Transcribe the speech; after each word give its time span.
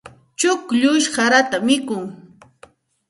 Chukllush 0.39 1.09
sarata 1.15 1.57
mikun. 1.67 2.03